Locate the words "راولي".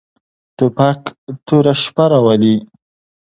2.09-2.55